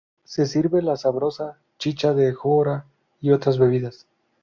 Se 0.23 0.47
sirve 0.47 0.81
la 0.81 0.97
sabrosa 0.97 1.59
chicha 1.77 2.15
de 2.15 2.33
jora 2.33 2.87
y 3.19 3.29
otras 3.33 3.59
bebidas. 3.59 4.07